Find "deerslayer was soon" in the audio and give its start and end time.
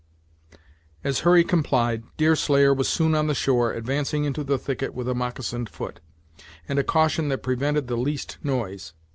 2.17-3.13